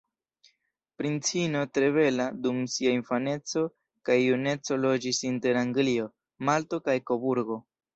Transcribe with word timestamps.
Princino 1.01 1.61
tre 1.79 1.91
bela, 1.99 2.25
dum 2.47 2.63
sia 2.77 2.95
infaneco 3.01 3.65
kaj 4.11 4.19
juneco 4.25 4.83
loĝis 4.83 5.25
inter 5.35 5.65
Anglio, 5.65 6.13
Malto 6.53 6.87
kaj 6.91 7.03
Koburgo. 7.11 7.65